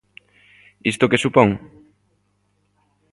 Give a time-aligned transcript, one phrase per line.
[0.91, 1.49] ¿Isto que supón?